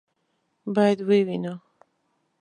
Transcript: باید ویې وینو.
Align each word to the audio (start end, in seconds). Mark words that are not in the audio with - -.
باید 0.75 0.99
ویې 1.07 1.21
وینو. 1.27 1.55